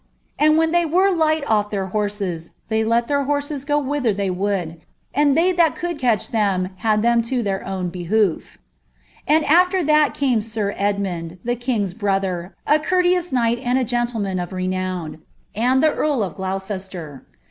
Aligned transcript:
And 0.39 0.57
wheit 0.57 0.71
ihev 0.71 0.89
were 0.89 1.11
lijjhl 1.11 1.43
US' 1.43 1.69
their 1.69 1.85
horses, 1.85 2.49
Ihcy 2.71 2.87
let 2.87 3.07
their 3.07 3.25
horm 3.25 3.65
go 3.67 3.77
whither 3.77 4.11
they 4.11 4.31
woulcf, 4.31 4.77
and 5.13 5.37
they 5.37 5.51
that 5.51 5.75
could 5.75 5.99
catch 5.99 6.29
them 6.31 6.69
had 6.77 7.03
them 7.03 7.21
to 7.21 7.43
their 7.43 7.63
own 7.63 7.89
behoof 7.91 8.57
And 9.27 9.45
afier 9.45 9.85
that 9.85 10.15
came 10.15 10.41
sir 10.41 10.73
Edmund, 10.75 11.37
the 11.43 11.55
kind's 11.55 11.93
brother, 11.93 12.55
a 12.65 12.79
courteous 12.79 13.31
knight 13.31 13.59
and 13.59 13.77
a 13.77 13.83
gentleman 13.83 14.39
of 14.39 14.53
renown, 14.53 15.19
and 15.53 15.83
the 15.83 15.93
earl 15.93 16.23
of 16.23 16.35
Glnuces 16.37 16.89
ter. 16.89 17.21